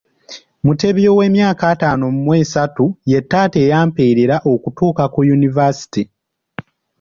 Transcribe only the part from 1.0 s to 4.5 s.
ow’emyaka ataano mu esatu ye taata eyampeerera